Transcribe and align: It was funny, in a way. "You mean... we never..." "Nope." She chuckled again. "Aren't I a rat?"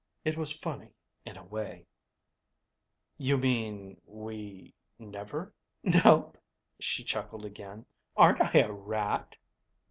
It 0.25 0.35
was 0.35 0.51
funny, 0.51 0.95
in 1.27 1.37
a 1.37 1.43
way. 1.43 1.85
"You 3.19 3.37
mean... 3.37 4.01
we 4.07 4.73
never..." 4.97 5.53
"Nope." 5.83 6.39
She 6.79 7.03
chuckled 7.03 7.45
again. 7.45 7.85
"Aren't 8.17 8.41
I 8.41 8.61
a 8.61 8.71
rat?" 8.71 9.37